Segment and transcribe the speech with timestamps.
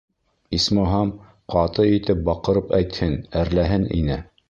[0.57, 1.11] Исмаһам,
[1.55, 4.23] ҡаты итеп, баҡырып әйтһен, әрләһен ине.